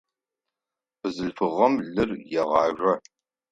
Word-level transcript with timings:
Бзылъфыгъэм 0.99 1.73
лыр 1.93 2.09
егъажъо. 2.39 2.93